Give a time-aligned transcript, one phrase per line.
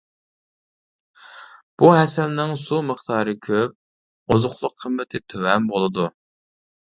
[1.81, 3.77] بۇ ھەسەلنىڭ سۇ مىقدارى كۆپ،
[4.35, 6.09] ئوزۇقلۇق قىممىتى تۆۋەن بولىدۇ.